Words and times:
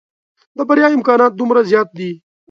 د 0.57 0.59
بريا 0.69 0.87
امکانات 0.97 1.31
دومره 1.35 1.59
زيات 1.69 1.89
دي. 1.97 2.11